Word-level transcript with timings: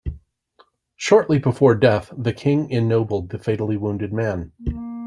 Shortly 0.95 1.37
before 1.37 1.75
death 1.75 2.11
the 2.17 2.33
King 2.33 2.71
ennobled 2.71 3.29
the 3.29 3.37
fatally 3.37 3.77
wounded 3.77 4.11
man. 4.11 4.51